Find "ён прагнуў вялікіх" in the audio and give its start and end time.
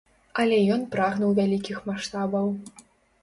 0.75-1.77